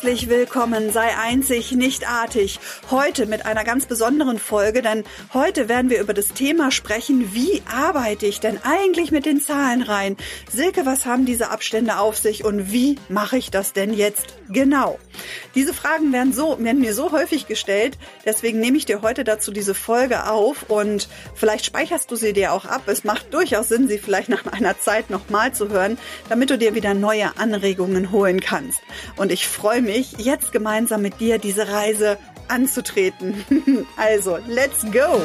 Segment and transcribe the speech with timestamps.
[0.00, 2.60] Herzlich willkommen, sei einzig, nicht artig.
[2.88, 5.02] Heute mit einer ganz besonderen Folge, denn
[5.34, 9.82] heute werden wir über das Thema sprechen, wie arbeite ich denn eigentlich mit den Zahlen
[9.82, 10.16] rein?
[10.48, 15.00] Silke, was haben diese Abstände auf sich und wie mache ich das denn jetzt genau?
[15.56, 19.50] Diese Fragen werden so, werden mir so häufig gestellt, deswegen nehme ich dir heute dazu
[19.50, 22.82] diese Folge auf und vielleicht speicherst du sie dir auch ab.
[22.86, 26.76] Es macht durchaus Sinn, sie vielleicht nach einer Zeit nochmal zu hören, damit du dir
[26.76, 28.78] wieder neue Anregungen holen kannst.
[29.16, 29.87] Und ich freue mich,
[30.18, 33.44] jetzt gemeinsam mit dir diese Reise anzutreten.
[33.96, 35.22] also, let's go!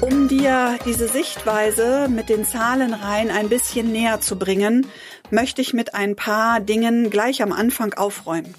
[0.00, 4.86] Um dir diese Sichtweise mit den Zahlenreihen ein bisschen näher zu bringen,
[5.30, 8.54] möchte ich mit ein paar Dingen gleich am Anfang aufräumen.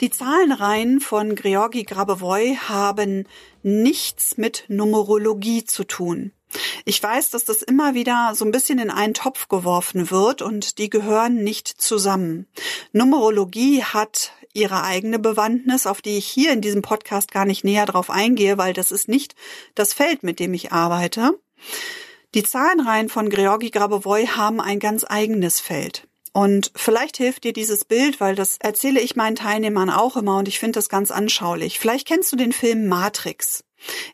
[0.00, 3.26] Die Zahlenreihen von Georgi Grabovoi haben
[3.62, 6.32] nichts mit Numerologie zu tun.
[6.84, 10.78] Ich weiß, dass das immer wieder so ein bisschen in einen Topf geworfen wird und
[10.78, 12.46] die gehören nicht zusammen.
[12.92, 17.86] Numerologie hat ihre eigene Bewandtnis, auf die ich hier in diesem Podcast gar nicht näher
[17.86, 19.34] drauf eingehe, weil das ist nicht
[19.74, 21.38] das Feld, mit dem ich arbeite.
[22.34, 26.06] Die Zahlenreihen von Georgi Grabovoi haben ein ganz eigenes Feld.
[26.32, 30.46] Und vielleicht hilft dir dieses Bild, weil das erzähle ich meinen Teilnehmern auch immer und
[30.46, 31.80] ich finde das ganz anschaulich.
[31.80, 33.64] Vielleicht kennst du den Film Matrix.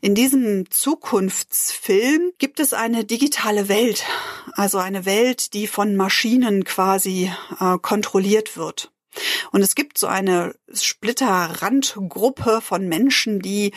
[0.01, 4.05] In diesem Zukunftsfilm gibt es eine digitale Welt,
[4.53, 8.93] also eine Welt, die von Maschinen quasi äh, kontrolliert wird.
[9.51, 13.73] Und es gibt so eine Splitterrandgruppe von Menschen, die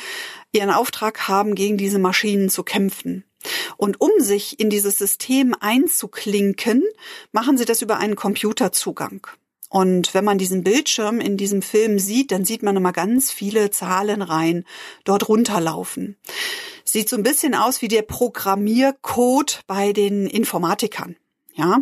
[0.52, 3.24] ihren Auftrag haben, gegen diese Maschinen zu kämpfen.
[3.78, 6.84] Und um sich in dieses System einzuklinken,
[7.32, 9.28] machen sie das über einen Computerzugang.
[9.70, 13.70] Und wenn man diesen Bildschirm in diesem Film sieht, dann sieht man immer ganz viele
[13.70, 14.66] Zahlenreihen
[15.04, 16.18] dort runterlaufen.
[16.84, 21.16] Sieht so ein bisschen aus wie der Programmiercode bei den Informatikern.
[21.56, 21.80] Ja,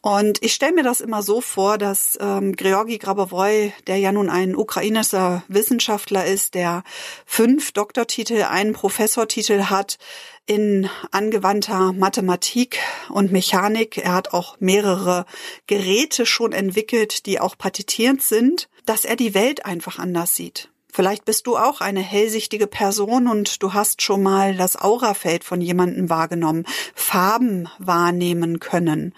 [0.00, 4.30] und ich stelle mir das immer so vor, dass ähm, Georgi Grabovoi, der ja nun
[4.30, 6.82] ein ukrainischer Wissenschaftler ist, der
[7.26, 9.98] fünf Doktortitel, einen Professortitel hat
[10.46, 13.98] in angewandter Mathematik und Mechanik.
[13.98, 15.26] Er hat auch mehrere
[15.66, 20.68] Geräte schon entwickelt, die auch patentiert sind, dass er die Welt einfach anders sieht.
[20.94, 25.62] Vielleicht bist du auch eine hellsichtige Person und du hast schon mal das Aurafeld von
[25.62, 29.14] jemandem wahrgenommen, Farben wahrnehmen können.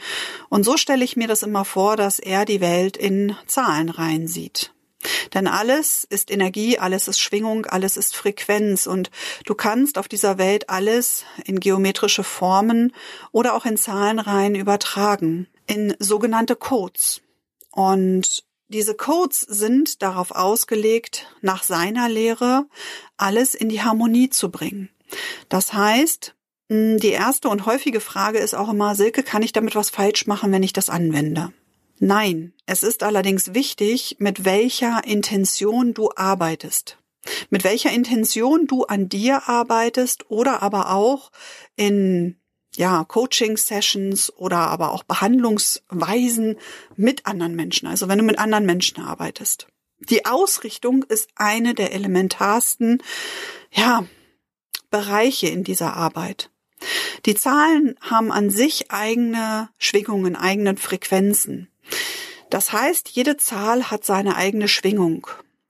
[0.49, 4.73] Und so stelle ich mir das immer vor, dass er die Welt in Zahlenreihen sieht.
[5.33, 9.11] Denn alles ist Energie, alles ist Schwingung, alles ist Frequenz und
[9.45, 12.93] du kannst auf dieser Welt alles in geometrische Formen
[13.33, 17.21] oder auch in Zahlenreihen übertragen, in sogenannte Codes.
[17.71, 22.67] Und diese Codes sind darauf ausgelegt, nach seiner Lehre
[23.17, 24.89] alles in die Harmonie zu bringen.
[25.49, 26.35] Das heißt,
[26.71, 30.51] die erste und häufige Frage ist auch immer, Silke, kann ich damit was falsch machen,
[30.51, 31.53] wenn ich das anwende?
[31.99, 36.99] Nein, es ist allerdings wichtig, mit welcher Intention du arbeitest.
[37.51, 41.31] Mit welcher Intention du an dir arbeitest oder aber auch
[41.77, 42.37] in
[42.77, 46.57] ja, Coaching-Sessions oder aber auch Behandlungsweisen
[46.97, 49.69] mit anderen Menschen, also wenn du mit anderen Menschen arbeitest.
[50.01, 53.03] Die Ausrichtung ist eine der elementarsten,
[53.71, 54.05] ja,
[54.91, 56.51] Bereiche in dieser Arbeit.
[57.27, 61.69] Die Zahlen haben an sich eigene Schwingungen, eigene Frequenzen.
[62.51, 65.27] Das heißt, jede Zahl hat seine eigene Schwingung.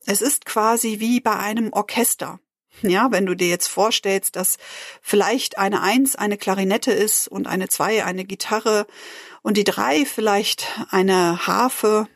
[0.06, 2.40] Es ist quasi wie bei einem Orchester.
[2.82, 4.58] Ja, wenn du dir jetzt vorstellst, dass
[5.00, 8.86] vielleicht eine Eins eine Klarinette ist und eine Zwei eine Gitarre
[9.42, 12.08] und die Drei vielleicht eine Harfe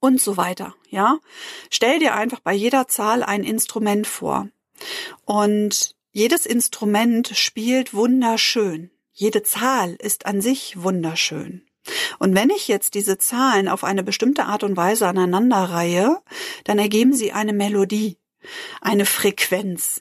[0.00, 0.74] und so weiter.
[0.88, 1.18] Ja,
[1.70, 4.48] stell dir einfach bei jeder Zahl ein Instrument vor.
[5.24, 8.90] Und jedes Instrument spielt wunderschön.
[9.12, 11.66] Jede Zahl ist an sich wunderschön.
[12.18, 16.20] Und wenn ich jetzt diese Zahlen auf eine bestimmte Art und Weise aneinanderreihe,
[16.64, 18.18] dann ergeben sie eine Melodie,
[18.80, 20.00] eine Frequenz.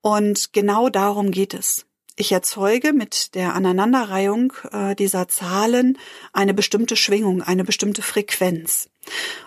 [0.00, 1.86] Und genau darum geht es.
[2.16, 5.98] Ich erzeuge mit der Aneinanderreihung äh, dieser Zahlen
[6.32, 8.88] eine bestimmte Schwingung, eine bestimmte Frequenz.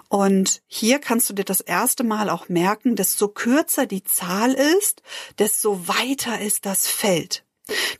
[0.09, 5.01] Und hier kannst du dir das erste Mal auch merken, desto kürzer die Zahl ist,
[5.39, 7.45] desto weiter ist das Feld.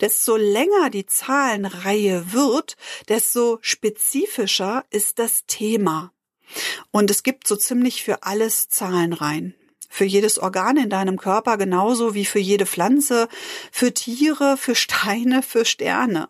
[0.02, 2.78] Desto länger die Zahlenreihe wird,
[3.08, 6.12] desto spezifischer ist das Thema.
[6.92, 9.56] Und es gibt so ziemlich für alles Zahlenreihen.
[9.90, 13.28] Für jedes Organ in deinem Körper genauso wie für jede Pflanze,
[13.72, 16.30] für Tiere, für Steine, für Sterne.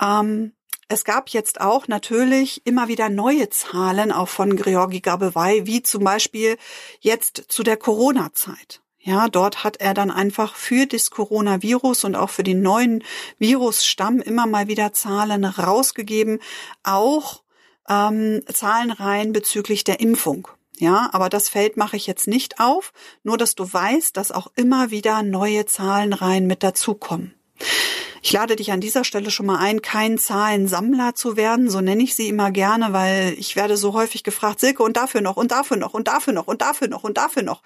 [0.00, 0.52] Ähm,
[0.88, 6.02] es gab jetzt auch natürlich immer wieder neue Zahlen, auch von Georgi Gabewei, wie zum
[6.02, 6.56] Beispiel
[7.00, 8.80] jetzt zu der Corona-Zeit.
[9.00, 13.04] Ja, dort hat er dann einfach für das Coronavirus und auch für den neuen
[13.38, 16.40] Virusstamm immer mal wieder Zahlen rausgegeben,
[16.82, 17.42] auch
[17.88, 20.48] ähm, Zahlenreihen bezüglich der Impfung.
[20.78, 22.92] Ja, aber das Feld mache ich jetzt nicht auf,
[23.24, 27.34] nur dass du weißt, dass auch immer wieder neue Zahlenreihen mit dazukommen.
[28.22, 32.02] Ich lade dich an dieser Stelle schon mal ein, kein Zahlensammler zu werden, so nenne
[32.02, 35.50] ich sie immer gerne, weil ich werde so häufig gefragt, Silke, und dafür noch, und
[35.50, 37.62] dafür noch, und dafür noch, und dafür noch, und dafür noch.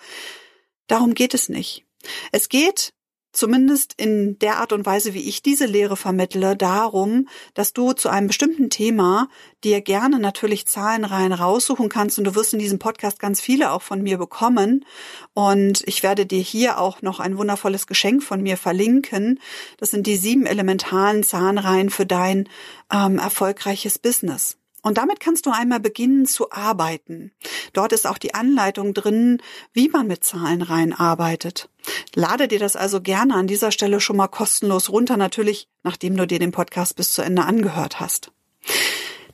[0.92, 1.86] Darum geht es nicht.
[2.32, 2.92] Es geht
[3.32, 8.10] zumindest in der Art und Weise, wie ich diese Lehre vermittle, darum, dass du zu
[8.10, 9.30] einem bestimmten Thema
[9.64, 13.80] dir gerne natürlich Zahlenreihen raussuchen kannst und du wirst in diesem Podcast ganz viele auch
[13.80, 14.84] von mir bekommen
[15.32, 19.40] und ich werde dir hier auch noch ein wundervolles Geschenk von mir verlinken.
[19.78, 22.50] Das sind die sieben elementaren Zahnreihen für dein
[22.92, 24.58] ähm, erfolgreiches Business.
[24.82, 27.32] Und damit kannst du einmal beginnen zu arbeiten.
[27.72, 29.40] Dort ist auch die Anleitung drin,
[29.72, 31.68] wie man mit Zahlenreihen arbeitet.
[32.14, 36.26] Lade dir das also gerne an dieser Stelle schon mal kostenlos runter, natürlich nachdem du
[36.26, 38.32] dir den Podcast bis zu Ende angehört hast.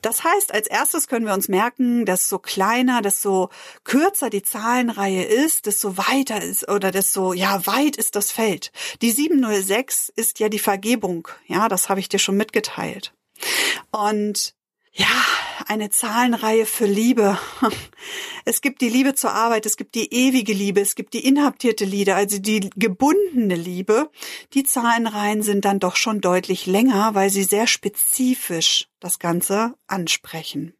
[0.01, 3.49] Das heißt, als erstes können wir uns merken, dass so kleiner, desto
[3.83, 8.71] kürzer die Zahlenreihe ist, desto weiter ist oder desto ja weit ist das Feld.
[9.01, 11.27] Die 706 ist ja die Vergebung.
[11.47, 13.13] Ja, das habe ich dir schon mitgeteilt.
[13.91, 14.53] Und
[14.93, 15.07] ja,
[15.67, 17.37] eine Zahlenreihe für Liebe.
[18.45, 21.85] Es gibt die Liebe zur Arbeit, es gibt die ewige Liebe, es gibt die inhaftierte
[21.85, 24.09] Liebe, also die gebundene Liebe.
[24.55, 30.73] Die Zahlenreihen sind dann doch schon deutlich länger, weil sie sehr spezifisch das Ganze ansprechen.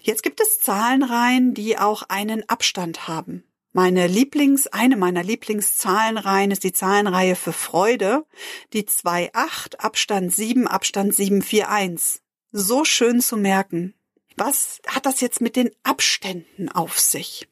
[0.00, 3.44] Jetzt gibt es Zahlenreihen, die auch einen Abstand haben.
[3.72, 8.24] Meine Lieblings, eine meiner Lieblingszahlenreihen ist die Zahlenreihe für Freude,
[8.72, 12.22] die 2,8, Abstand 7, Abstand 741
[12.52, 13.94] so schön zu merken.
[14.36, 17.48] Was hat das jetzt mit den Abständen auf sich?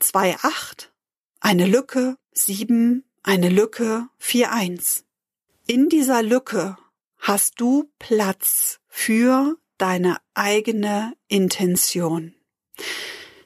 [0.00, 0.88] 2,8,
[1.40, 5.04] eine Lücke, 7, eine Lücke, 4,1.
[5.66, 6.76] In dieser Lücke
[7.18, 12.34] hast du Platz für deine eigene Intention.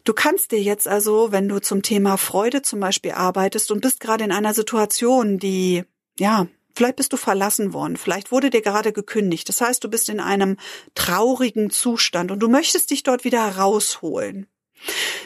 [0.04, 4.00] Du kannst dir jetzt also, wenn du zum Thema Freude zum Beispiel arbeitest und bist
[4.00, 5.84] gerade in einer Situation, die,
[6.18, 9.48] ja, Vielleicht bist du verlassen worden, vielleicht wurde dir gerade gekündigt.
[9.48, 10.56] Das heißt, du bist in einem
[10.94, 14.46] traurigen Zustand und du möchtest dich dort wieder rausholen.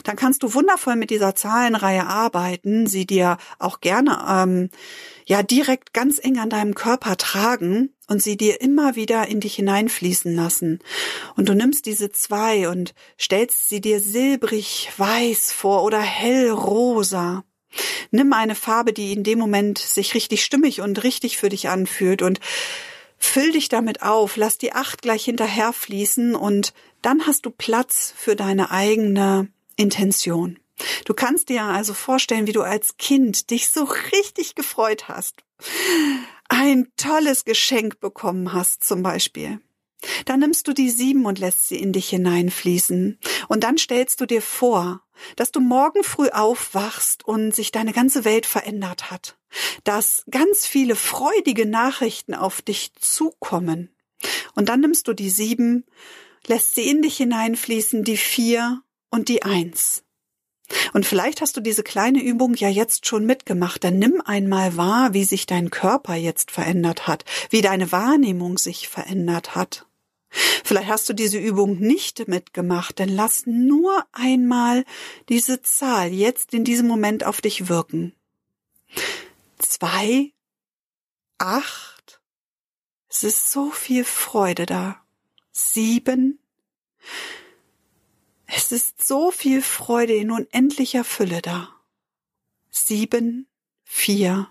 [0.02, 4.70] Dann kannst du wundervoll mit dieser Zahlenreihe arbeiten, sie dir auch gerne ähm,
[5.26, 9.54] ja direkt ganz eng an deinem Körper tragen und sie dir immer wieder in dich
[9.54, 10.80] hineinfließen lassen.
[11.36, 17.44] Und du nimmst diese zwei und stellst sie dir silbrig weiß vor oder hellrosa.
[18.10, 22.22] Nimm eine Farbe, die in dem Moment sich richtig stimmig und richtig für dich anfühlt
[22.22, 22.40] und
[23.18, 26.72] füll dich damit auf, lass die acht gleich hinterher fließen und
[27.02, 30.58] dann hast du Platz für deine eigene Intention.
[31.04, 35.44] Du kannst dir also vorstellen, wie du als Kind dich so richtig gefreut hast.
[36.48, 39.60] Ein tolles Geschenk bekommen hast zum Beispiel.
[40.26, 43.18] Dann nimmst du die sieben und lässt sie in dich hineinfließen.
[43.48, 45.03] Und dann stellst du dir vor,
[45.36, 49.36] dass du morgen früh aufwachst und sich deine ganze Welt verändert hat.
[49.84, 53.90] Dass ganz viele freudige Nachrichten auf dich zukommen.
[54.54, 55.84] Und dann nimmst du die sieben,
[56.46, 60.04] lässt sie in dich hineinfließen, die vier und die eins.
[60.92, 63.84] Und vielleicht hast du diese kleine Übung ja jetzt schon mitgemacht.
[63.84, 68.88] Dann nimm einmal wahr, wie sich dein Körper jetzt verändert hat, wie deine Wahrnehmung sich
[68.88, 69.86] verändert hat.
[70.64, 74.84] Vielleicht hast du diese Übung nicht mitgemacht, denn lass nur einmal
[75.28, 78.14] diese Zahl jetzt in diesem Moment auf dich wirken.
[79.58, 80.32] Zwei,
[81.38, 82.20] acht,
[83.08, 85.00] es ist so viel Freude da.
[85.52, 86.40] Sieben,
[88.46, 91.68] es ist so viel Freude in unendlicher Fülle da.
[92.70, 93.46] Sieben,
[93.84, 94.48] vier,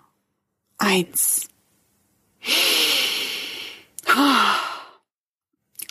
[0.77, 1.47] eins.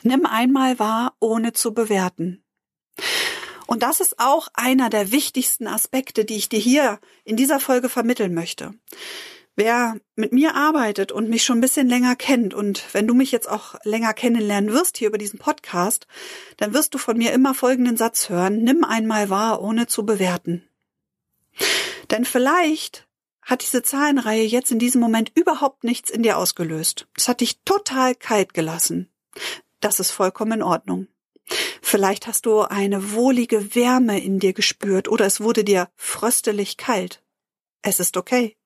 [0.02, 2.42] Nimm einmal wahr, ohne zu bewerten.
[3.66, 7.88] Und das ist auch einer der wichtigsten Aspekte, die ich dir hier in dieser Folge
[7.88, 8.74] vermitteln möchte.
[9.54, 13.32] Wer mit mir arbeitet und mich schon ein bisschen länger kennt und wenn du mich
[13.32, 16.06] jetzt auch länger kennenlernen wirst hier über diesen Podcast,
[16.56, 18.62] dann wirst du von mir immer folgenden Satz hören.
[18.62, 20.66] Nimm einmal wahr, ohne zu bewerten.
[22.10, 23.06] Denn vielleicht
[23.42, 27.08] hat diese Zahlenreihe jetzt in diesem Moment überhaupt nichts in dir ausgelöst.
[27.16, 29.10] Es hat dich total kalt gelassen.
[29.82, 31.08] Das ist vollkommen in Ordnung.
[31.82, 37.22] Vielleicht hast du eine wohlige Wärme in dir gespürt oder es wurde dir fröstelig kalt.
[37.82, 38.56] Es ist okay.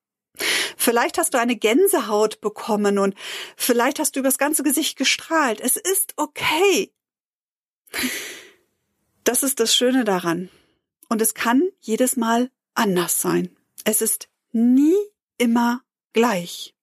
[0.77, 3.15] Vielleicht hast du eine Gänsehaut bekommen und
[3.57, 5.61] vielleicht hast du übers ganze Gesicht gestrahlt.
[5.61, 6.93] Es ist okay.
[9.25, 10.51] Das ist das Schöne daran.
[11.09, 13.57] Und es kann jedes Mal anders sein.
[13.85, 14.97] Es ist nie
[15.39, 15.83] immer
[16.13, 16.75] gleich.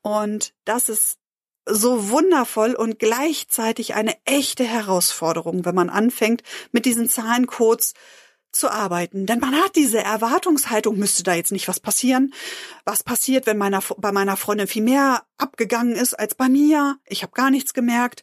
[0.00, 1.18] Und das ist
[1.68, 7.94] so wundervoll und gleichzeitig eine echte Herausforderung, wenn man anfängt, mit diesen Zahlencodes
[8.50, 9.26] zu arbeiten.
[9.26, 12.32] Denn man hat diese Erwartungshaltung, müsste da jetzt nicht was passieren.
[12.84, 16.98] Was passiert, wenn meiner, bei meiner Freundin viel mehr abgegangen ist als bei mir?
[17.06, 18.22] Ich habe gar nichts gemerkt.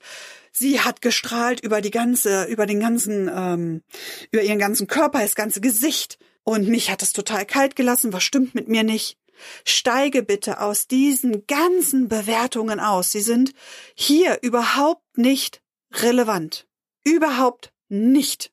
[0.51, 3.83] Sie hat gestrahlt über die ganze, über den ganzen, ähm,
[4.31, 6.17] über ihren ganzen Körper, das ganze Gesicht.
[6.43, 8.13] Und mich hat es total kalt gelassen.
[8.13, 9.17] Was stimmt mit mir nicht?
[9.63, 13.11] Steige bitte aus diesen ganzen Bewertungen aus.
[13.11, 13.53] Sie sind
[13.93, 15.61] hier überhaupt nicht
[15.91, 16.67] relevant.
[17.03, 18.51] Überhaupt nicht.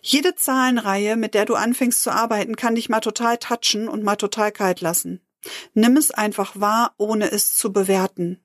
[0.00, 4.16] Jede Zahlenreihe, mit der du anfängst zu arbeiten, kann dich mal total touchen und mal
[4.16, 5.20] total kalt lassen.
[5.74, 8.40] Nimm es einfach wahr, ohne es zu bewerten.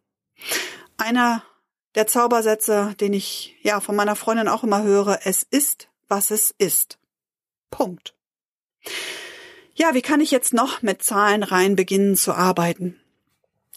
[0.97, 1.43] Einer
[1.95, 6.53] der Zaubersätze, den ich ja von meiner Freundin auch immer höre, es ist, was es
[6.57, 6.97] ist.
[7.69, 8.15] Punkt.
[9.75, 12.99] Ja, wie kann ich jetzt noch mit Zahlenreihen beginnen zu arbeiten?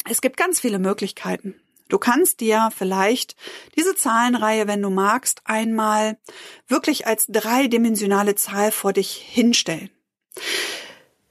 [0.09, 1.55] Es gibt ganz viele Möglichkeiten.
[1.89, 3.37] Du kannst dir vielleicht
[3.77, 6.19] diese Zahlenreihe, wenn du magst, einmal
[6.69, 9.91] wirklich als dreidimensionale Zahl vor dich hinstellen.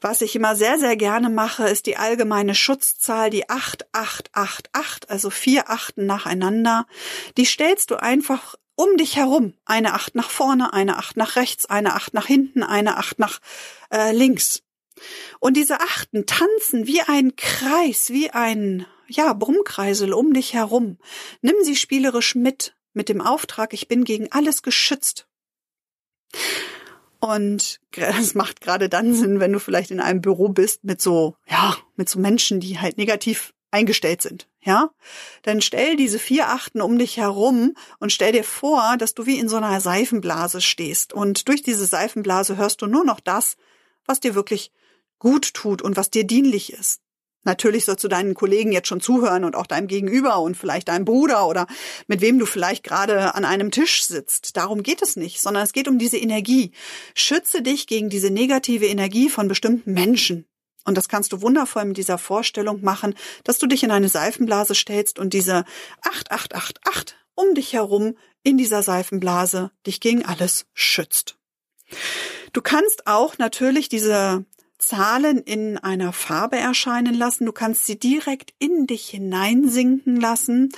[0.01, 5.69] Was ich immer sehr, sehr gerne mache, ist die allgemeine Schutzzahl, die 8888, also vier
[5.69, 6.86] Achten nacheinander.
[7.38, 9.53] Die stellst du einfach um dich herum.
[9.65, 13.39] Eine Acht nach vorne, eine Acht nach rechts, eine Acht nach hinten, eine Acht nach
[13.91, 14.62] äh, links.
[15.39, 20.98] Und diese Achten tanzen wie ein Kreis, wie ein ja, Brummkreisel um dich herum.
[21.41, 25.27] Nimm sie spielerisch mit, mit dem Auftrag, ich bin gegen alles geschützt.
[27.20, 31.36] Und es macht gerade dann Sinn, wenn du vielleicht in einem Büro bist mit so,
[31.50, 34.91] ja, mit so Menschen, die halt negativ eingestellt sind, ja?
[35.44, 39.38] Dann stell diese vier Achten um dich herum und stell dir vor, dass du wie
[39.38, 41.12] in so einer Seifenblase stehst.
[41.12, 43.58] Und durch diese Seifenblase hörst du nur noch das,
[44.05, 44.72] was dir wirklich
[45.20, 47.01] gut tut und was dir dienlich ist.
[47.44, 51.05] Natürlich sollst du deinen Kollegen jetzt schon zuhören und auch deinem Gegenüber und vielleicht deinem
[51.05, 51.67] Bruder oder
[52.08, 54.58] mit wem du vielleicht gerade an einem Tisch sitzt.
[54.58, 56.72] Darum geht es nicht, sondern es geht um diese Energie.
[57.13, 60.48] Schütze dich gegen diese negative Energie von bestimmten Menschen.
[60.85, 64.75] Und das kannst du wundervoll mit dieser Vorstellung machen, dass du dich in eine Seifenblase
[64.75, 65.65] stellst und diese
[66.03, 71.37] 8888 um dich herum in dieser Seifenblase dich gegen alles schützt.
[72.53, 74.45] Du kannst auch natürlich diese
[74.87, 77.45] Zahlen in einer Farbe erscheinen lassen.
[77.45, 80.69] Du kannst sie direkt in dich hineinsinken lassen.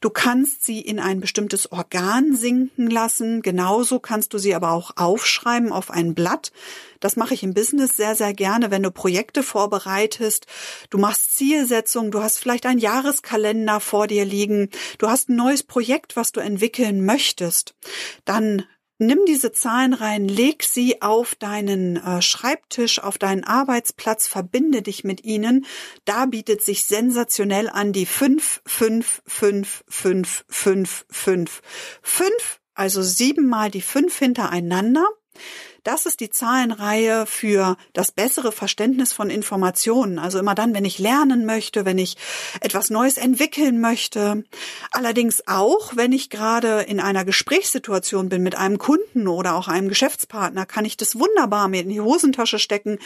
[0.00, 3.42] Du kannst sie in ein bestimmtes Organ sinken lassen.
[3.42, 6.52] Genauso kannst du sie aber auch aufschreiben auf ein Blatt.
[7.00, 10.46] Das mache ich im Business sehr, sehr gerne, wenn du Projekte vorbereitest.
[10.90, 12.10] Du machst Zielsetzungen.
[12.10, 14.70] Du hast vielleicht einen Jahreskalender vor dir liegen.
[14.98, 17.74] Du hast ein neues Projekt, was du entwickeln möchtest.
[18.24, 18.64] Dann
[18.98, 25.04] Nimm diese Zahlen rein, leg sie auf deinen äh, Schreibtisch, auf deinen Arbeitsplatz, verbinde dich
[25.04, 25.66] mit ihnen.
[26.06, 31.62] Da bietet sich sensationell an die 5, 5, 5, 5, 5, 5.
[32.02, 35.06] 5, also siebenmal die 5 hintereinander.
[35.86, 40.18] Das ist die Zahlenreihe für das bessere Verständnis von Informationen.
[40.18, 42.16] Also immer dann, wenn ich lernen möchte, wenn ich
[42.60, 44.42] etwas Neues entwickeln möchte.
[44.90, 49.88] Allerdings auch, wenn ich gerade in einer Gesprächssituation bin mit einem Kunden oder auch einem
[49.88, 52.98] Geschäftspartner, kann ich das wunderbar mir in die Hosentasche stecken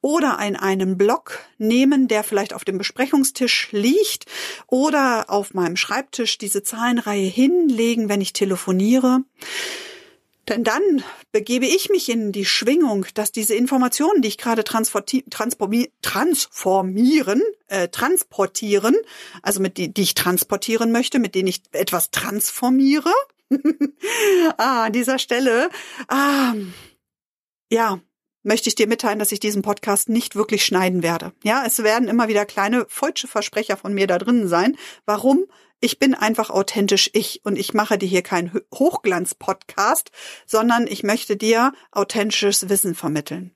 [0.00, 4.26] oder in einen Block nehmen, der vielleicht auf dem Besprechungstisch liegt
[4.68, 9.24] oder auf meinem Schreibtisch diese Zahlenreihe hinlegen, wenn ich telefoniere.
[10.48, 17.42] Denn dann begebe ich mich in die Schwingung, dass diese Informationen, die ich gerade transformieren,
[17.66, 18.96] äh, transportieren,
[19.42, 23.12] also mit die, die ich transportieren möchte, mit denen ich etwas transformiere.
[24.56, 25.68] ah, an dieser Stelle,
[26.08, 26.54] ah,
[27.70, 28.00] ja,
[28.42, 31.32] möchte ich dir mitteilen, dass ich diesen Podcast nicht wirklich schneiden werde.
[31.42, 34.76] Ja, es werden immer wieder kleine falsche Versprecher von mir da drinnen sein.
[35.06, 35.46] Warum?
[35.80, 40.10] Ich bin einfach authentisch ich und ich mache dir hier keinen Hochglanz-Podcast,
[40.44, 43.54] sondern ich möchte dir authentisches Wissen vermitteln.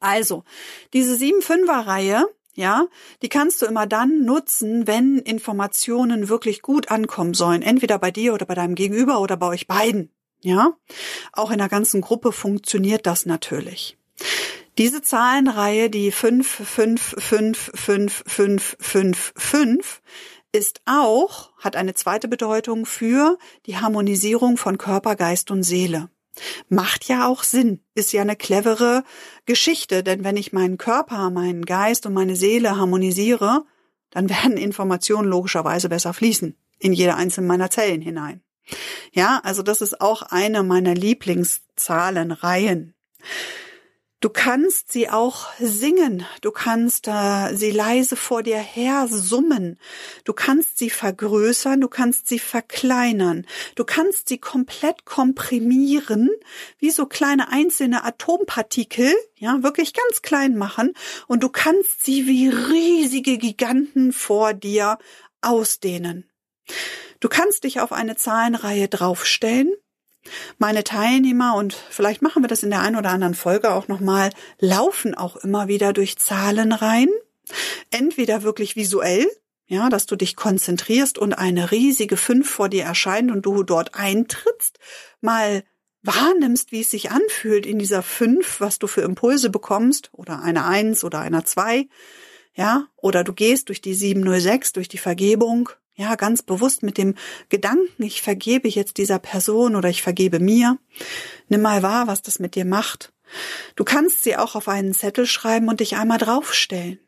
[0.00, 0.44] Also,
[0.92, 2.88] diese 7-5er-Reihe, ja,
[3.22, 7.62] die kannst du immer dann nutzen, wenn Informationen wirklich gut ankommen sollen.
[7.62, 10.12] Entweder bei dir oder bei deinem Gegenüber oder bei euch beiden.
[10.40, 10.74] Ja,
[11.32, 13.98] auch in der ganzen Gruppe funktioniert das natürlich.
[14.78, 20.02] Diese Zahlenreihe, die 5, 5, 5, 5, 5, 5, 5,
[20.52, 26.10] ist auch, hat eine zweite Bedeutung für die Harmonisierung von Körper, Geist und Seele.
[26.68, 29.02] Macht ja auch Sinn, ist ja eine clevere
[29.46, 33.64] Geschichte, denn wenn ich meinen Körper, meinen Geist und meine Seele harmonisiere,
[34.10, 38.42] dann werden Informationen logischerweise besser fließen in jede einzelne meiner Zellen hinein.
[39.12, 42.94] Ja, also das ist auch eine meiner Lieblingszahlenreihen.
[44.20, 49.78] Du kannst sie auch singen, du kannst äh, sie leise vor dir her summen,
[50.24, 53.46] du kannst sie vergrößern, du kannst sie verkleinern,
[53.76, 56.30] du kannst sie komplett komprimieren,
[56.78, 60.94] wie so kleine einzelne Atompartikel, ja, wirklich ganz klein machen
[61.28, 64.98] und du kannst sie wie riesige Giganten vor dir
[65.42, 66.28] ausdehnen.
[67.20, 69.72] Du kannst dich auf eine Zahlenreihe draufstellen
[70.58, 74.30] meine Teilnehmer, und vielleicht machen wir das in der einen oder anderen Folge auch nochmal,
[74.58, 77.08] laufen auch immer wieder durch Zahlen rein.
[77.90, 79.26] Entweder wirklich visuell,
[79.66, 83.94] ja, dass du dich konzentrierst und eine riesige Fünf vor dir erscheint und du dort
[83.94, 84.78] eintrittst,
[85.20, 85.64] mal
[86.02, 90.64] wahrnimmst, wie es sich anfühlt in dieser Fünf, was du für Impulse bekommst, oder eine
[90.64, 91.88] Eins oder einer Zwei,
[92.54, 97.16] ja, oder du gehst durch die 706, durch die Vergebung, ja, ganz bewusst mit dem
[97.48, 100.78] Gedanken, ich vergebe jetzt dieser Person oder ich vergebe mir.
[101.48, 103.12] Nimm mal wahr, was das mit dir macht.
[103.74, 107.00] Du kannst sie auch auf einen Zettel schreiben und dich einmal draufstellen.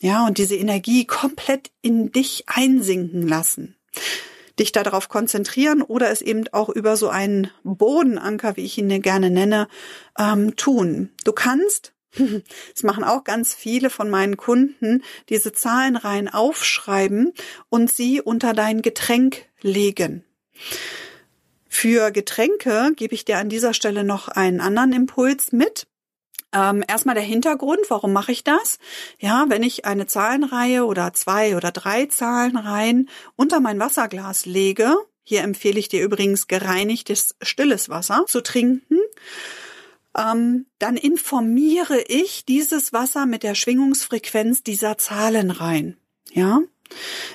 [0.00, 3.76] Ja, und diese Energie komplett in dich einsinken lassen.
[4.58, 9.30] Dich darauf konzentrieren oder es eben auch über so einen Bodenanker, wie ich ihn gerne
[9.30, 9.68] nenne,
[10.18, 11.10] ähm, tun.
[11.24, 11.93] Du kannst
[12.72, 17.32] das machen auch ganz viele von meinen Kunden, diese Zahlenreihen aufschreiben
[17.68, 20.24] und sie unter dein Getränk legen.
[21.68, 25.86] Für Getränke gebe ich dir an dieser Stelle noch einen anderen Impuls mit.
[26.52, 28.78] Ähm, erstmal der Hintergrund, warum mache ich das?
[29.18, 34.94] Ja, wenn ich eine Zahlenreihe oder zwei oder drei Zahlenreihen unter mein Wasserglas lege,
[35.24, 39.00] hier empfehle ich dir übrigens gereinigtes stilles Wasser zu trinken,
[40.16, 45.96] ähm, dann informiere ich dieses Wasser mit der Schwingungsfrequenz dieser Zahlen rein.
[46.32, 46.60] Ja,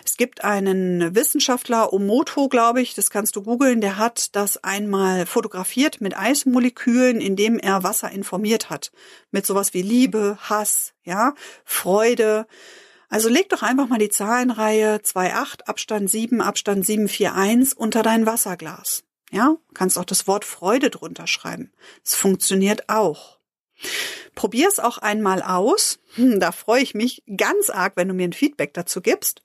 [0.05, 5.25] es gibt einen Wissenschaftler, Omoto, glaube ich, das kannst du googeln, der hat das einmal
[5.25, 8.91] fotografiert mit Eismolekülen, indem er Wasser informiert hat.
[9.31, 11.33] Mit sowas wie Liebe, Hass, ja,
[11.65, 12.47] Freude.
[13.09, 19.03] Also leg doch einfach mal die Zahlenreihe 2,8, Abstand 7, Abstand 741 unter dein Wasserglas.
[19.31, 21.71] Ja, kannst auch das Wort Freude drunter schreiben.
[22.03, 23.39] Es funktioniert auch.
[24.35, 25.99] Probier es auch einmal aus.
[26.15, 29.43] Hm, da freue ich mich ganz arg, wenn du mir ein Feedback dazu gibst.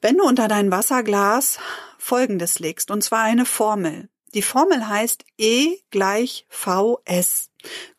[0.00, 1.58] Wenn du unter dein Wasserglas
[1.98, 4.08] Folgendes legst, und zwar eine Formel.
[4.34, 7.50] Die Formel heißt E gleich VS.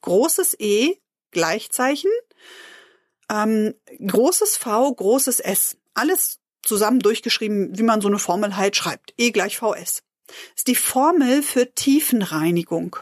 [0.01, 0.97] Großes E,
[1.31, 2.12] Gleichzeichen,
[3.31, 3.73] ähm,
[4.05, 5.77] großes V, großes S.
[5.93, 9.13] Alles zusammen durchgeschrieben, wie man so eine Formel halt schreibt.
[9.17, 10.03] E gleich VS
[10.55, 12.97] ist die Formel für Tiefenreinigung.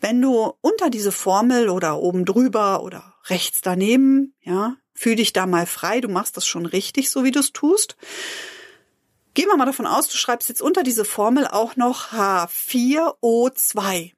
[0.00, 5.46] Wenn du unter diese Formel oder oben drüber oder rechts daneben, ja, fühl dich da
[5.46, 7.96] mal frei, du machst das schon richtig, so wie du es tust.
[9.34, 14.12] Gehen wir mal davon aus, du schreibst jetzt unter diese Formel auch noch H4O2.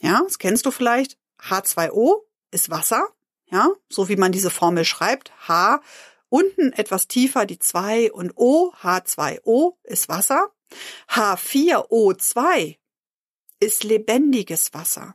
[0.00, 1.18] Ja, das kennst du vielleicht.
[1.40, 3.08] H2O ist Wasser,
[3.50, 5.32] ja, so wie man diese Formel schreibt.
[5.46, 5.82] H
[6.30, 10.53] unten etwas tiefer die 2 und O, H2O ist Wasser.
[11.08, 12.76] H4O2
[13.60, 15.14] ist lebendiges Wasser.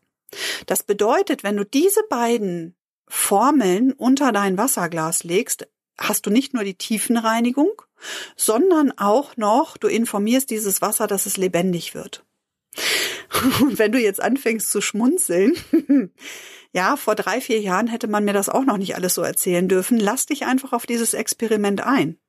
[0.66, 2.76] Das bedeutet, wenn du diese beiden
[3.08, 5.68] Formeln unter dein Wasserglas legst,
[5.98, 7.82] hast du nicht nur die Tiefenreinigung,
[8.36, 12.26] sondern auch noch, du informierst dieses Wasser, dass es lebendig wird.
[13.62, 15.54] Und wenn du jetzt anfängst zu schmunzeln,
[16.72, 19.68] ja, vor drei, vier Jahren hätte man mir das auch noch nicht alles so erzählen
[19.68, 22.20] dürfen, lass dich einfach auf dieses Experiment ein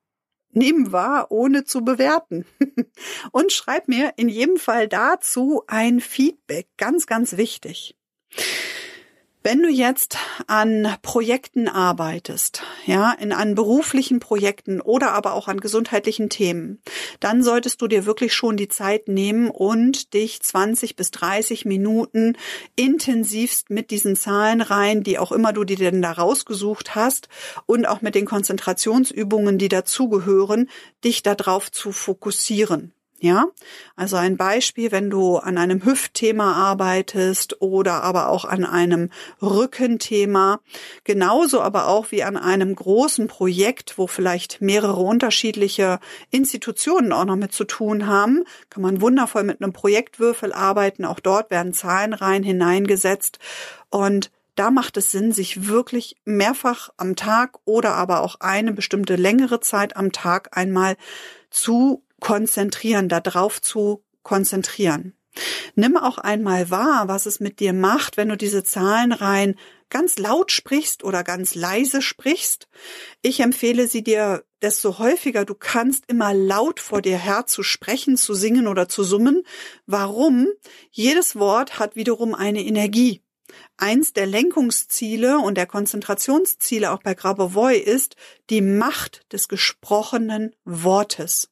[0.53, 2.45] nehmen wahr, ohne zu bewerten.
[3.33, 6.69] Und schreib mir in jedem Fall dazu ein Feedback.
[6.77, 7.97] Ganz, ganz wichtig.
[9.42, 15.61] Wenn du jetzt an Projekten arbeitest, ja, in an beruflichen Projekten oder aber auch an
[15.61, 16.83] gesundheitlichen Themen,
[17.20, 22.37] dann solltest du dir wirklich schon die Zeit nehmen und dich 20 bis 30 Minuten
[22.76, 27.31] intensivst mit diesen Zahlen rein, die auch immer du dir denn da rausgesucht hast
[27.64, 30.68] und auch mit den Konzentrationsübungen, die dazugehören,
[31.03, 32.92] dich darauf zu fokussieren.
[33.23, 33.49] Ja,
[33.97, 39.11] also ein Beispiel, wenn du an einem Hüftthema arbeitest oder aber auch an einem
[39.43, 40.61] Rückenthema,
[41.05, 47.37] genauso aber auch wie an einem großen Projekt, wo vielleicht mehrere unterschiedliche Institutionen auch noch
[47.37, 51.05] mit zu tun haben, kann man wundervoll mit einem Projektwürfel arbeiten.
[51.05, 53.39] Auch dort werden Zahlen rein hineingesetzt
[53.91, 59.17] und da macht es Sinn, sich wirklich mehrfach am Tag oder aber auch eine bestimmte
[59.17, 60.97] längere Zeit am Tag einmal
[61.51, 65.15] zu konzentrieren, darauf zu konzentrieren.
[65.75, 69.55] Nimm auch einmal wahr, was es mit dir macht, wenn du diese Zahlen rein
[69.89, 72.69] ganz laut sprichst oder ganz leise sprichst.
[73.23, 78.17] Ich empfehle sie dir, desto häufiger du kannst, immer laut vor dir her zu sprechen,
[78.17, 79.43] zu singen oder zu summen.
[79.87, 80.49] Warum?
[80.91, 83.23] Jedes Wort hat wiederum eine Energie.
[83.77, 88.15] eins der Lenkungsziele und der Konzentrationsziele auch bei Grabovoi ist
[88.49, 91.51] die Macht des gesprochenen Wortes.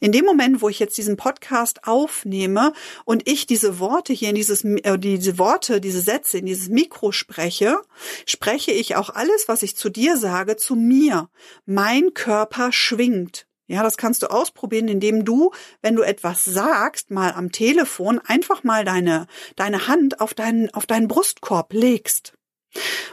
[0.00, 2.72] In dem Moment, wo ich jetzt diesen Podcast aufnehme
[3.04, 7.12] und ich diese Worte hier in dieses, äh, diese Worte, diese Sätze in dieses Mikro
[7.12, 7.80] spreche,
[8.26, 11.28] spreche ich auch alles, was ich zu dir sage, zu mir.
[11.66, 13.46] Mein Körper schwingt.
[13.70, 18.64] Ja, das kannst du ausprobieren, indem du, wenn du etwas sagst, mal am Telefon einfach
[18.64, 22.34] mal deine, deine Hand auf deinen, auf deinen Brustkorb legst.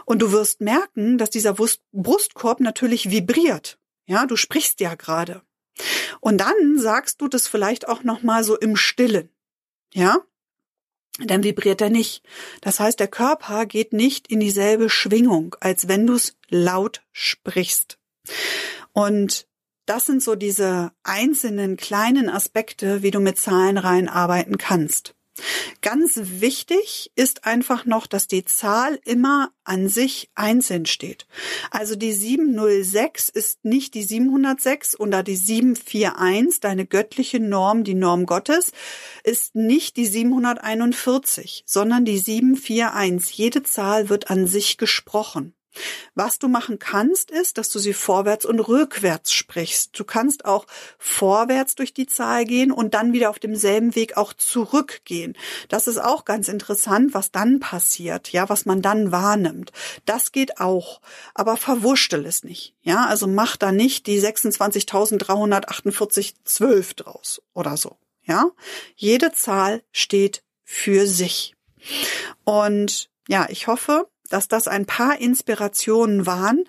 [0.06, 3.78] Und du wirst merken, dass dieser Brustkorb natürlich vibriert.
[4.08, 5.44] Ja, du sprichst ja gerade.
[6.20, 9.30] Und dann sagst du das vielleicht auch noch mal so im Stillen.
[9.94, 10.20] Ja?
[11.20, 12.24] Dann vibriert er nicht.
[12.62, 17.98] Das heißt, der Körper geht nicht in dieselbe Schwingung, als wenn du es laut sprichst.
[18.94, 19.48] Und
[19.86, 25.16] das sind so diese einzelnen kleinen Aspekte, wie du mit Zahlenreihen arbeiten kannst.
[25.82, 31.28] Ganz wichtig ist einfach noch, dass die Zahl immer an sich einzeln steht.
[31.72, 38.26] Also die 706 ist nicht die 706 oder die 741, deine göttliche Norm, die Norm
[38.26, 38.72] Gottes,
[39.24, 43.38] ist nicht die 741, sondern die 741.
[43.38, 45.54] Jede Zahl wird an sich gesprochen.
[46.16, 49.98] Was du machen kannst, ist, dass du sie vorwärts und rückwärts sprichst.
[49.98, 50.66] Du kannst auch
[50.98, 55.36] vorwärts durch die Zahl gehen und dann wieder auf demselben Weg auch zurückgehen.
[55.70, 59.72] Das ist auch ganz interessant, was dann passiert, ja, was man dann wahrnimmt.
[60.06, 61.02] Das geht auch,
[61.34, 62.76] aber verwurschtel es nicht.
[62.82, 67.98] Ja, also mach da nicht die 26.348,12 draus oder so.
[68.24, 68.50] Ja,
[68.96, 71.56] jede Zahl steht für sich.
[72.44, 76.64] Und ja, ich hoffe, dass das ein paar Inspirationen waren.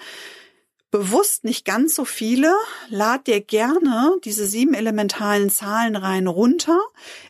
[0.91, 2.55] Bewusst nicht ganz so viele.
[2.89, 6.81] Lad dir gerne diese sieben elementalen Zahlen rein runter.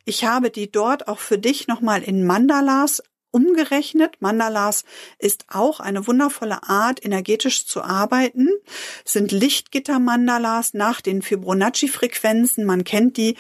[0.05, 4.17] Ich habe die dort auch für dich nochmal in Mandalas umgerechnet.
[4.21, 4.85] Mandalas
[5.19, 8.49] ist auch eine wundervolle Art, energetisch zu arbeiten.
[9.05, 12.65] sind Lichtgitter-Mandalas nach den Fibonacci-Frequenzen.
[12.65, 13.37] Man kennt die,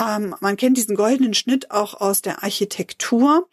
[0.00, 3.48] ähm, man kennt diesen goldenen Schnitt auch aus der Architektur.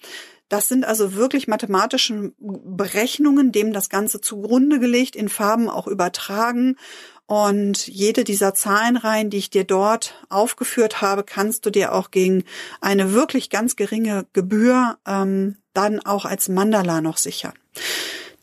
[0.50, 6.78] Das sind also wirklich mathematische Berechnungen, dem das Ganze zugrunde gelegt, in Farben auch übertragen.
[7.26, 12.46] Und jede dieser Zahlenreihen, die ich dir dort aufgeführt habe, kannst du dir auch gegen
[12.80, 17.54] eine wirklich ganz geringe Gebühr ähm, dann auch als Mandala noch sichern.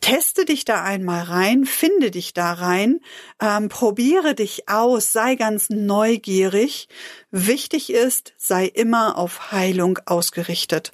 [0.03, 3.01] Teste dich da einmal rein, finde dich da rein,
[3.40, 6.88] ähm, probiere dich aus, sei ganz neugierig.
[7.31, 10.93] Wichtig ist, sei immer auf Heilung ausgerichtet.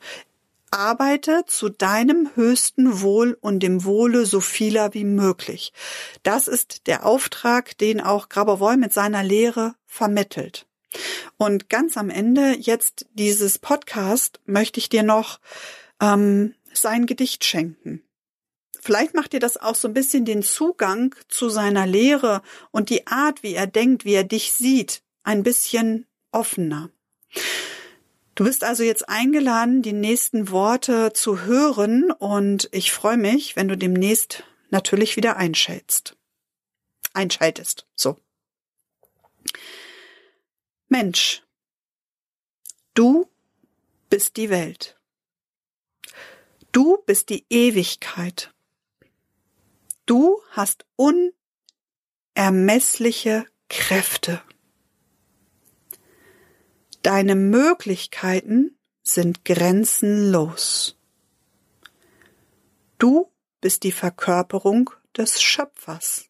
[0.71, 5.73] Arbeite zu deinem höchsten Wohl und dem Wohle so vieler wie möglich.
[6.23, 10.67] Das ist der Auftrag, den auch Grabovoi mit seiner Lehre vermittelt.
[11.37, 15.41] Und ganz am Ende jetzt dieses Podcast möchte ich dir noch
[16.01, 18.03] ähm, sein Gedicht schenken.
[18.81, 23.07] Vielleicht macht dir das auch so ein bisschen den Zugang zu seiner Lehre und die
[23.07, 26.91] Art, wie er denkt, wie er dich sieht, ein bisschen offener.
[28.41, 33.69] Du bist also jetzt eingeladen, die nächsten Worte zu hören und ich freue mich, wenn
[33.69, 36.17] du demnächst natürlich wieder einschaltest.
[37.13, 37.87] Einschaltest.
[37.95, 38.17] So.
[40.89, 41.43] Mensch,
[42.95, 43.29] du
[44.09, 44.99] bist die Welt.
[46.73, 48.55] Du bist die Ewigkeit.
[50.07, 50.87] Du hast
[52.35, 54.41] unermessliche Kräfte.
[57.03, 60.99] Deine Möglichkeiten sind grenzenlos.
[62.99, 63.33] Du
[63.63, 66.27] bist die Verkörperung des Schöpfers.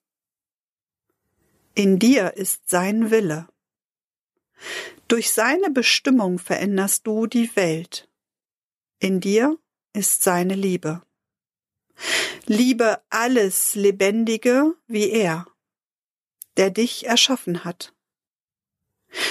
[1.74, 3.48] In dir ist sein Wille.
[5.09, 8.09] Durch seine Bestimmung veränderst du die Welt.
[9.00, 9.59] In dir
[9.92, 11.02] ist seine Liebe.
[12.46, 15.46] Liebe alles Lebendige wie er,
[16.56, 17.92] der dich erschaffen hat.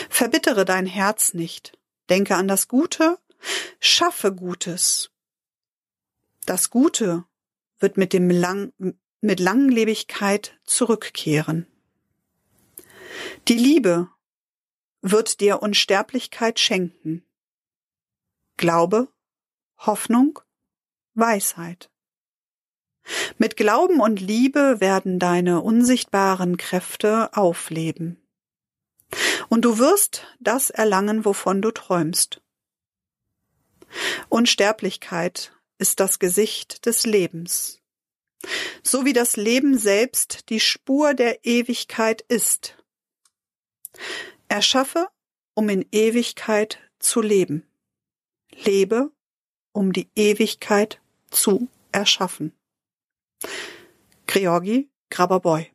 [0.10, 1.78] Verbittere dein Herz nicht.
[2.10, 3.18] Denke an das Gute,
[3.80, 5.12] schaffe Gutes.
[6.46, 7.26] Das Gute
[7.80, 8.74] wird mit dem Lang
[9.22, 11.68] mit Langlebigkeit zurückkehren.
[13.48, 14.10] Die Liebe
[15.02, 17.26] wird dir Unsterblichkeit schenken.
[18.58, 19.10] Glaube,
[19.78, 20.40] Hoffnung,
[21.14, 21.90] Weisheit.
[23.38, 28.22] Mit Glauben und Liebe werden deine unsichtbaren Kräfte aufleben
[29.50, 32.42] und du wirst das erlangen, wovon du träumst.
[34.30, 37.82] Unsterblichkeit ist das Gesicht des Lebens.
[38.84, 42.78] So wie das Leben selbst die Spur der Ewigkeit ist.
[44.48, 45.08] Erschaffe,
[45.56, 47.66] um in Ewigkeit zu leben.
[48.52, 49.12] Lebe,
[49.74, 52.54] um die Ewigkeit zu erschaffen.
[54.28, 55.72] Georgi Graberboy.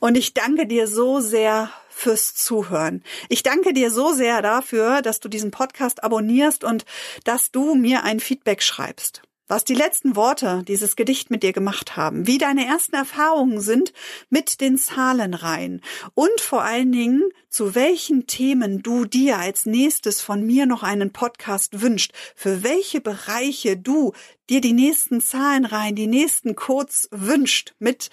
[0.00, 3.04] Und ich danke dir so sehr fürs Zuhören.
[3.28, 6.84] Ich danke dir so sehr dafür, dass du diesen Podcast abonnierst und
[7.24, 11.96] dass du mir ein Feedback schreibst was die letzten Worte dieses Gedicht mit dir gemacht
[11.96, 13.92] haben, wie deine ersten Erfahrungen sind
[14.30, 15.82] mit den Zahlenreihen
[16.14, 21.12] und vor allen Dingen, zu welchen Themen du dir als nächstes von mir noch einen
[21.12, 24.12] Podcast wünscht, für welche Bereiche du
[24.48, 28.10] dir die nächsten Zahlenreihen, die nächsten Codes wünscht mit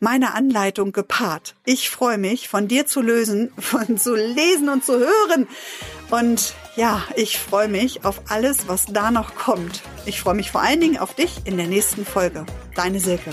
[0.00, 1.54] meiner Anleitung gepaart.
[1.64, 5.48] Ich freue mich, von dir zu lösen, von zu lesen und zu hören.
[6.10, 9.82] Und ja, ich freue mich auf alles, was da noch kommt.
[10.04, 12.46] Ich freue mich vor allen Dingen auf dich in der nächsten Folge.
[12.74, 13.32] Deine Silke.